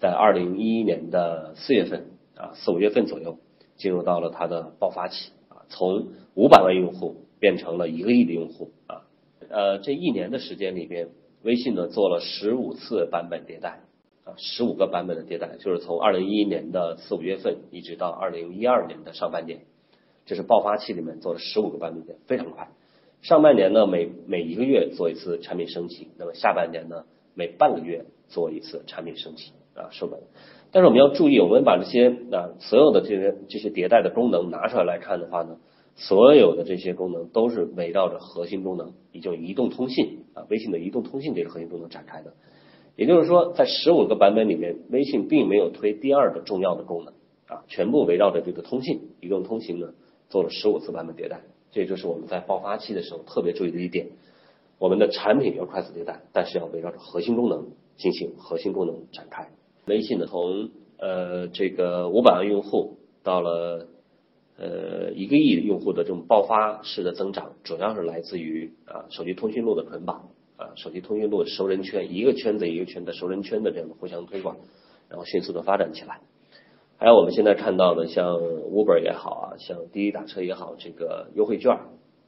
[0.04, 2.04] 在二零一一年的四月份
[2.36, 3.38] 啊，四五月份左右，
[3.76, 9.08] 进入到了它的爆发期啊，从五百万用户变成了一个亿的用户啊，
[9.48, 11.08] 呃，这一年的时间里边，
[11.42, 13.80] 微信呢做了十五次版本迭代
[14.24, 19.60] 啊，十五个版本的迭代，就是从二零一一年的四五月份一直到二零一二年的上半年，
[20.26, 22.68] 这是爆发期里面做了十五个版本的，非常快。
[23.22, 29.52] 上半年呢，每每一个月做一次产品升级，那么下半年呢，每半个月做一次产品升级。
[29.74, 30.20] 啊，收本。
[30.70, 35.58] 但是我们要注意，我们把这些啊所有的这些这些迭代的功能拿出来来看的话呢，
[35.94, 42.34] 所有的这些功能都是围绕着核心功能，也就移动通信啊，微信的移动通信这个核心功能展开的。
[42.96, 47.14] 也就是说，在十五个版本里面，微信并没有推第二个重要的功能
[47.46, 49.94] 啊，全部围绕着这个通信、移动通信呢
[50.28, 51.40] 做了十五次版本迭代。
[51.72, 54.06] 这就是我们在爆发期的时候特别注意的一点。
[54.78, 59.48] 我们的产品要快速迭代，但是要围绕着核心功能进行核心功能展开。
[59.86, 63.86] 微信呢，从呃这个五百万用户到了
[64.56, 74.56] 呃一个亿用户的这种爆发式的增长，主要是来自于啊手机通讯录的捆绑啊手机通讯录熟人圈，一个圈子一个圈子熟人圈的这样的互相推广，
[75.08, 76.20] 然后迅速的发展起来。
[76.96, 81.76] 还有我们现在看到的像 Uber 也好啊，像滴滴打车也好，这个优惠券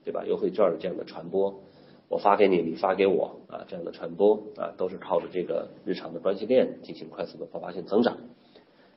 [0.05, 0.25] 对吧？
[0.27, 1.63] 优惠券的这样的传播。
[2.09, 8.17] 我发给你，你发给我啊，这样的传播啊，都是靠着这个日常的关系链进行快速的爆发性增长。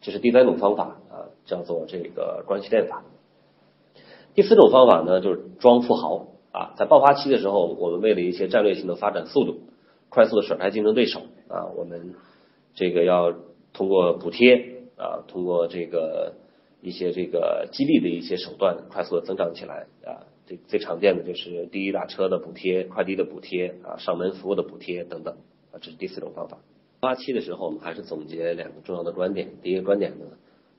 [0.02, 3.04] 这是第三种方法啊，叫做这个关系链法。
[4.36, 9.60] 第四种方法呢，就是装富豪啊，在爆发期的时候，我们为了一些战略性的发展速度，
[10.10, 12.14] 快速的甩开竞争对手啊，我们
[12.76, 13.34] 这个要
[13.74, 16.36] 通过补贴啊，通过这个
[16.82, 20.30] 一些这个激励的一些手段，快速的增长起来啊。
[20.50, 25.38] 最最常见的就是滴滴打车的补贴、快递的补贴啊、上门服务的补贴等等
[25.72, 26.58] 啊，这是第四种方法。
[27.00, 29.52] 爆发期的时候，我们还是总结两个重要的观点。
[29.62, 30.26] 第一个观点呢，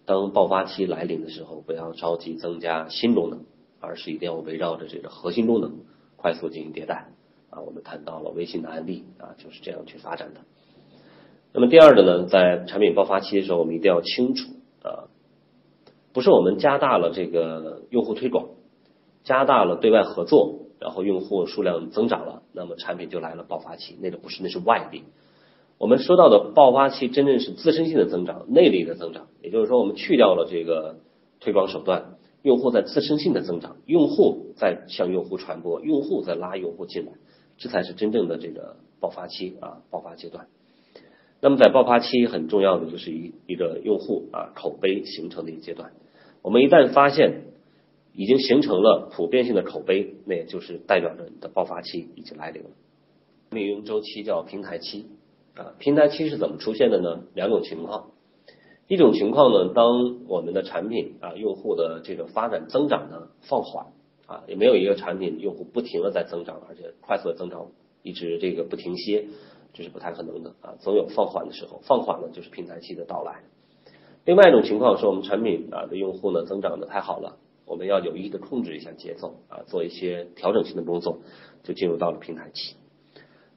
[0.07, 3.45] 当爆发期来临的时候，不要着急增加新功能，
[3.79, 5.79] 而是一定要围绕着这个核心功能
[6.17, 7.07] 快速进行迭代
[7.51, 7.61] 啊。
[7.61, 10.41] 我们谈到了微信的案例啊，就是这样去发展的。
[11.53, 14.51] 那么第二个呢，在产品爆发期的时候，我们一定要清楚
[14.83, 15.07] 啊，
[16.13, 18.49] 不是我们加大了这个用户推广，
[19.25, 25.05] 加大了对外合作，然后用户数量增长了，那么产品就来了爆发期，那个不是，那是外力。
[25.79, 29.29] 我们说到的爆发期，真正是自身性的增长，内力的增长。
[29.41, 30.97] 也就是说，我们去掉了这个
[31.41, 37.13] 推广手段，用户在自身性的增长，用户在向用户传播，用户在拉用户进来，
[37.57, 40.49] 这才是真正的这个爆发期啊，爆发阶段。
[41.41, 45.93] 那么在爆发期很重要的就是一一个用户啊口碑形成的一个阶段。
[46.43, 47.45] 我们一旦发现
[48.13, 52.71] 已经形成了普遍性的口碑，那也就是代表着你的爆发期已经来临了。
[53.53, 55.07] 运营周期叫平台期。
[55.57, 57.25] 啊，平台期是怎么出现的呢？
[57.35, 58.13] 两种情况，
[58.87, 63.87] 一种情况呢，当我们的产品啊，用户的这个发展增长呢放缓
[64.27, 67.67] 啊，也没有一个产品用户不停的在增长，而且快速的增长，
[68.05, 69.27] 一直这个不停歇，
[69.75, 73.43] 这是不太可能的啊，总有放缓的时候，放缓呢就是平台期的到来。
[74.25, 77.39] 另外一种情况是我们产品啊的用户呢增长的太好了，
[77.71, 81.21] 我们要有意的控制一下节奏啊，做一些调整性的工作，
[81.63, 82.75] 就进入到了平台期。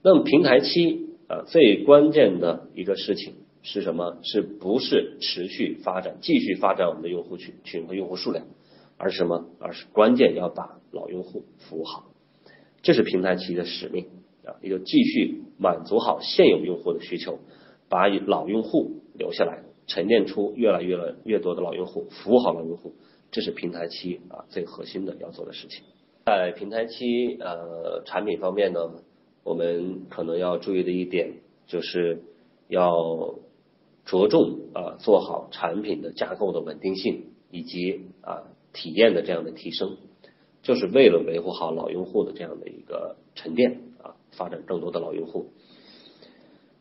[0.01, 1.09] 那么平台期。
[1.25, 4.17] 啊，最关键的一个事情是什么？
[4.23, 8.45] 是不是持续发展、继续发展我们的用户群群和用户数量，
[8.97, 9.45] 而是什么？
[9.57, 12.09] 而是关键要把老用户服务好，
[12.81, 14.07] 这是平台期的使命
[14.45, 14.59] 啊！
[14.61, 17.39] 也就继续满足好现有用户的需求，
[17.87, 22.95] 把老用户留下来，沉淀出越来越来越多的老用户，服务好老用户，
[23.33, 25.83] 这是平台期啊最核心的要做的事情。
[26.25, 28.79] 在平台期呃产品方面呢？
[29.43, 31.33] 我们可能要注意的一点，
[31.67, 32.21] 就是
[32.69, 33.35] 要
[34.05, 39.97] 着重啊做好产品的架构的稳定性以及啊体验的这样的提升，
[40.61, 45.47] 就是为了维护好老用户的这样的一个沉淀啊，发展更多的老用户。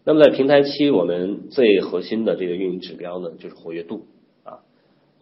[0.04, 4.06] 那么在平台期，我们最核心的这个运营指标呢，就是活跃度。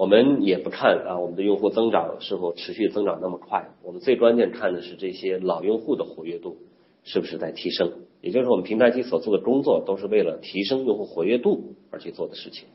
[0.01, 6.57] 我们也不看啊我们的用户增长是否持续增长那么快，我们最关键看的是这些老用户的活跃度。
[7.05, 7.93] 是不是在提升？
[8.23, 12.69] 也就是，我们平台期所做的工作都是为了提升用户活跃度而去做的事情。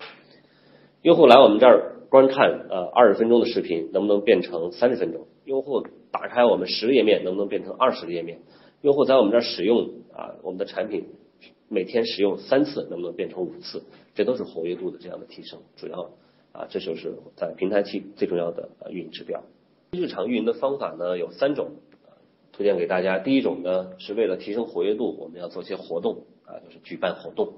[1.01, 5.25] 用户来我们这儿观看呃二十分钟的视频，能不能变成三十分钟？
[5.45, 8.39] 用户打开我们十个页面，能不能变成二十个页面？
[8.81, 11.05] 用户在我们这儿使用啊我们的产品
[11.69, 13.83] 每天使用三次，能不能变成五次？
[14.13, 15.59] 这都是活跃度的这样的提升。
[15.75, 16.11] 主要
[16.55, 19.43] 啊，这就是在平台期最重要的呃运营指标。
[19.91, 21.71] 日常运营的方法呢有三种。
[22.57, 27.51] 推荐给大家，第一种呢是为了提升活跃度，我们要做些活动啊，就是举办活动，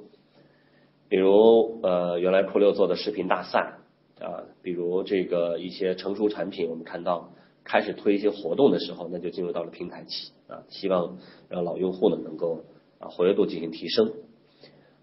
[1.07, 3.77] 比如呃原来酷六做的视频大赛
[4.19, 7.31] 啊，比如这个一些成熟产品，我们看到
[7.63, 12.63] 开始推一些活动的时候，那就进入到了平台期啊，希望让老用户呢能够
[12.97, 14.13] 啊活跃度进行提升。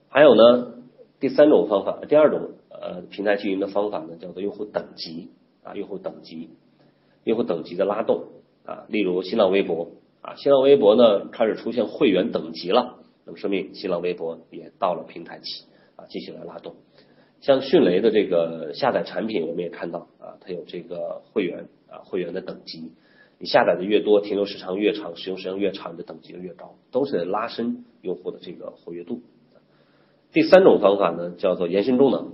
[0.09, 0.75] 还有呢
[1.21, 5.31] 第三种方法，第二种呃平台经营的方法呢叫做用户等级
[5.63, 6.51] 啊，用户等级，
[7.25, 8.29] 用户等级的拉动。
[8.67, 9.91] 啊，例如新浪微博
[10.23, 16.75] 啊，新浪微博呢开始出现会员等级了，那么说明新浪微博也到了平台期啊，进行来拉动。
[17.43, 22.93] 像迅雷的这个下载产品，我们也看到啊，它有这个会员啊，会员的等级，
[23.39, 29.21] 你下载的越多，停留时长越长，使用时间越长，你的等级就越高，都是拉伸用户的这个活跃度。
[30.33, 32.33] 第三种方法呢，叫做延伸功能。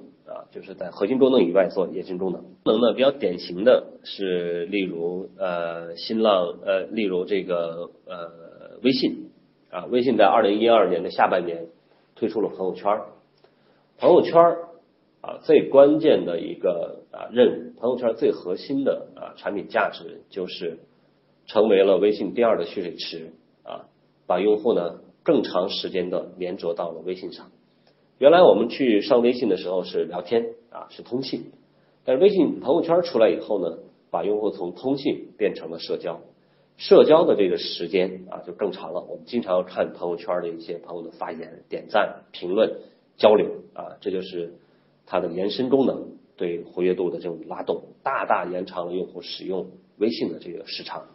[0.53, 2.43] 就是在核心功能以外做延伸功能。
[2.65, 9.31] 功能呢比较典型的是，例如呃新浪呃，例如这个呃微信
[9.71, 11.67] 啊，微信在二零一二年的下半年
[12.17, 13.01] 推出了朋友圈
[13.99, 14.35] 朋友圈
[15.21, 20.81] 啊最关键的一个啊任务，朋友圈最核心的啊产品价值就是
[21.47, 23.33] 成为了微信第二的蓄水池
[23.63, 23.87] 啊，
[24.27, 27.51] 把用户呢更长时间的连着到了微信上。
[28.21, 31.53] 原来我们去上微信的时候是聊天啊，是通信，
[32.05, 33.79] 但是微信朋友圈出来以后呢，
[34.11, 36.21] 把用户从通信变成了社交，
[36.77, 39.01] 社交的这个时间啊就更长了。
[39.01, 42.81] 我们经常要看朋友圈的一些朋友的发言、点赞、评论、
[43.17, 44.53] 交流啊，这就是
[45.07, 51.07] 它的延伸功能对活跃度的这种拉动，大大延长了用户使用微信的这个时长。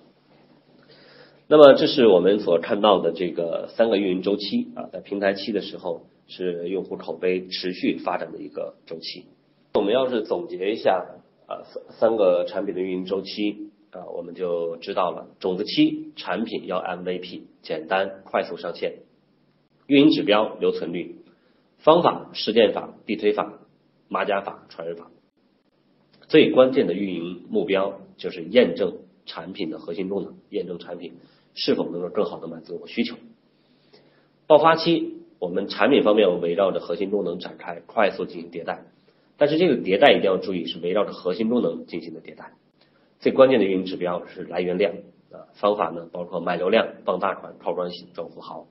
[1.48, 6.02] 那么这是我们所看到的这个三个运营周期啊，在平台期的时候。
[6.28, 9.26] 是用户口碑持续发展的一个周期。
[9.74, 11.06] 我们要是总结一下
[11.48, 15.28] 啊三三个产品的运营周期啊，我们就知道了。
[15.40, 19.00] 种子期产品要 MVP，简单快速上线。
[19.88, 21.18] 运营指标留存率，
[21.78, 23.60] 方法实践法、地推法、
[24.08, 25.12] 马甲法、传人法。
[26.28, 31.14] 最关键的运营目标就是验证产品的核心功能，验证产品
[31.54, 33.16] 是否能够更好的满足我需求。
[34.48, 35.12] 爆发期。
[35.40, 38.86] 我们产品方面，我围绕着核心功能展开，快速进行迭代。
[39.38, 42.54] 但是这个迭代一定要注意，是围绕着核心功能进行的迭代。
[43.20, 44.94] 最关键的运营指标是来源量
[45.32, 48.68] 啊，方法呢包括买流量、傍大款、靠关系、赚富豪。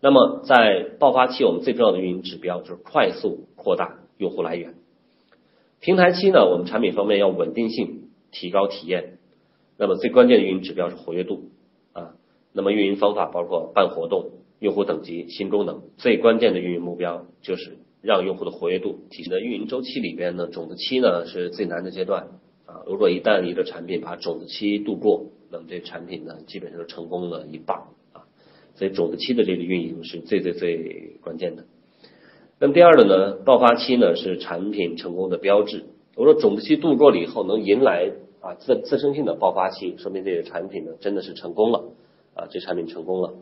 [0.00, 4.74] 那么在爆发期，我们最重要的运营指标就是快速扩大用户来源。
[5.80, 9.18] 平台期呢，我们产品方面要稳定性，提高体验。
[9.76, 11.50] 那么最关键的运营指标是活跃度
[11.92, 12.14] 啊。
[12.52, 14.30] 那么运营方法包括办活动、
[14.60, 15.82] 用户等级、新功能。
[15.96, 19.32] 最关键的运营目标就是让用户的活跃度提升。
[19.32, 22.28] 在运营周期里边呢，种子期呢是最难的阶段
[22.66, 22.84] 啊。
[22.86, 27.78] 如果一旦一个产品把种子期度过，那么这产品呢基本上成功了一半
[28.12, 28.22] 啊。
[28.76, 31.64] 所以种子期的这个运营是最最最关键的。
[32.58, 35.86] 那么第二个呢，爆发期呢是产品成功的标志。
[36.16, 41.92] 我说种子期度过了以后，能迎来啊自自身性的爆发期，说明这个产品呢真的是成功了
[42.34, 43.32] 啊，这产品成功了。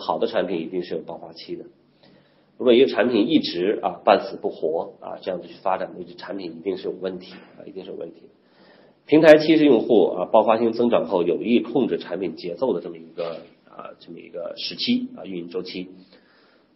[0.00, 1.64] 好的产品一定是有爆发期的。
[2.58, 8.22] 如果一个产品一直啊半死不活啊这样子去发展，那这产品一定是有问题啊，一定是有问题。
[9.06, 13.40] 平台期是用户啊爆发性增长后有意控制产品节奏的这么一个。
[13.76, 15.90] 啊，这么一个时期啊，运营周期。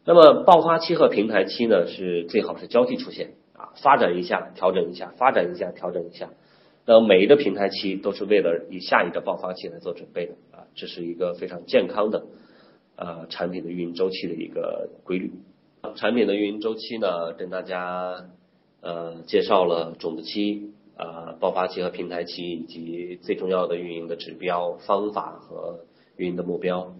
[0.04, 6.28] 那么爆发期和平台期呢，是最好是交替出现啊，发展一下，调整一下，发展一下，调整一下。
[6.84, 12.26] 那每一个平台期都是为了以下一个爆发期来做准备的啊，这是一个非常健康的
[12.96, 15.32] 呃产品的运营周期的一个规律。
[15.96, 18.28] 产品的运营周期呢，跟大家
[18.80, 25.80] 呃介绍了种子期呃、爆发期和平台期，以及最重要的运营的指标、方法和。
[26.16, 26.94] 运营的目标，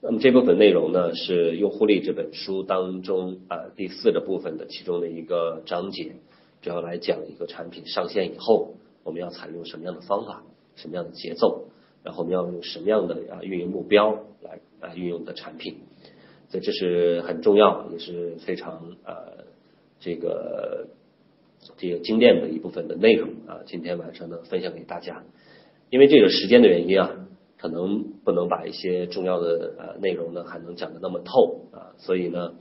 [0.00, 6.16] 那么这部分内容呢是《用户力》这本书当中啊第四个部分的其中的一个章节，
[6.60, 8.74] 主要来讲一个产品上线以后，
[9.04, 10.42] 我们要采用什么样的方法，
[10.74, 11.68] 什么样的节奏，
[12.04, 15.78] 然后我们要用什么样的啊运营目标来啊运用的产品，
[16.50, 19.44] 所以这是很重要，也是非常呃
[19.98, 20.86] 这个
[21.78, 25.24] 这个精炼的一部分的内容啊，今天晚上呢分享给大家，
[25.90, 27.20] 因为这个时间的原因啊。
[27.56, 32.56] 可能不能把一些重要的呃内容呢还能讲的那么透啊，所以呢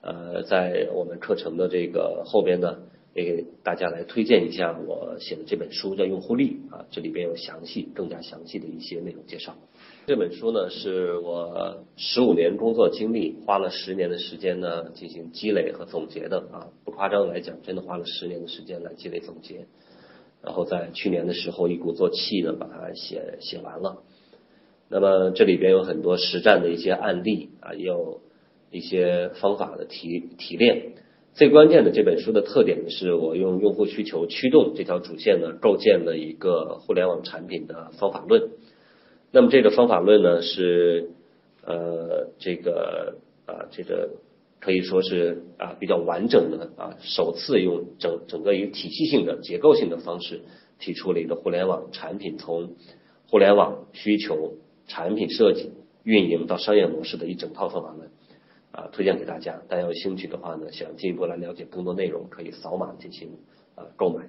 [0.00, 2.78] 呃在我们课程的这个后边呢
[3.14, 9.54] 也给大家来推荐一下我写的这本书叫用户力啊，这里边有详细更加详细的一些内容介绍。
[10.06, 19.66] 这本书呢是我十五年工作经历花了十年的时间呢进行积累和总结的啊，不夸张来讲，真的花了十年的时间来积累总结，
[20.42, 24.02] 然后在去年的时候一鼓作气呢把它写写完了。
[24.88, 28.22] 那么这里边有很多实战的一些案例啊，也有
[28.70, 30.91] 一些方法的提提炼。
[31.34, 38.50] 最关键的这本书的特点是我用用户需求驱动这条主线呢，构建了一个互联网产品的方法论。
[39.30, 41.10] 那么这个方法论呢是
[41.64, 43.16] 呃这个
[43.46, 44.10] 啊这个
[44.60, 50.42] 可以说是啊比较完整的啊，首次用整整个一个体系性的结构性的方式
[50.78, 52.74] 提出了一个互联网产品从
[53.28, 54.54] 互联网需求。
[54.88, 55.70] 产品设计、
[56.02, 58.10] 运营到商业模式的一整套方法论
[58.72, 59.60] 啊，推荐给大家。
[59.68, 63.38] 大家有兴趣的话呢，想进一步来了解更多内容，可以扫码进行
[63.74, 64.28] 啊购买。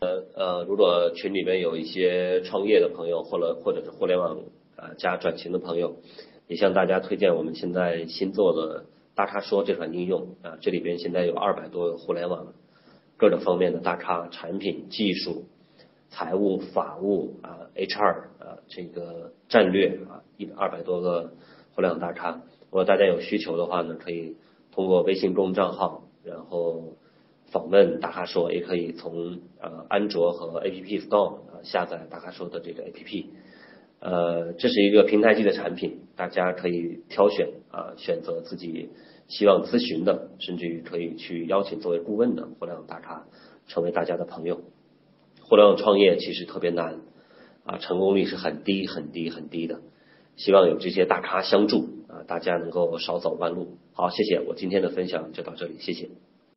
[0.00, 4.38] 呃呃，如果群里面有一些创业的朋友，或者或者是互联网
[4.76, 5.96] 啊加转型的朋友，
[6.46, 12.52] 也向大家推荐我们现在新做的大咖说这款应用啊，这里边现在有二百多个互联网
[13.16, 15.44] 各种方面的大咖，产品、技术。
[16.10, 21.32] 财务、法务啊，HR 啊，这个战略啊，一二百多个
[21.74, 22.40] 互联网大咖。
[22.74, 24.34] 如果大家有需求的话呢，可以
[24.72, 26.96] 通过微信公众账号，然后
[27.52, 33.26] 访问大咖说，也可以从呃安卓和 APP Store 啊下载大咖说的这个 APP。
[34.00, 38.88] 呃，这是一个平台级的产品，大家可以挑选啊，选择自己
[39.28, 43.28] 希望咨询的，甚至于可以去邀请作为顾问的互联网大咖，
[43.68, 44.62] 成为大家的朋友。
[45.42, 47.02] 互联网创业其实特别难
[47.62, 49.80] 啊，成功率是很低很低很低的。
[50.34, 53.78] 希望有这些大咖相助啊，大家能够少走弯路。
[53.92, 56.08] 好，谢谢，我今天的分享就到这里，谢谢。